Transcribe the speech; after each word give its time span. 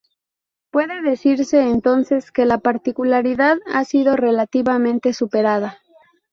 Puede 0.71 1.03
decirse, 1.03 1.61
entonces, 1.69 2.31
que 2.31 2.45
la 2.45 2.57
particularidad 2.57 3.59
ha 3.71 3.85
sido 3.85 4.15
relativamente 4.15 5.13
superada. 5.13 5.77